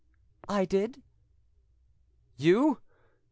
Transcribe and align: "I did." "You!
"I 0.49 0.65
did." 0.65 1.03
"You! 2.35 2.79